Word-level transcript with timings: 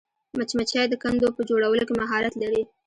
مچمچۍ 0.37 0.85
د 0.89 0.93
کندو 1.03 1.27
په 1.35 1.41
جوړولو 1.49 1.83
کې 1.87 1.93
مهارت 2.01 2.33
لري 2.41 2.61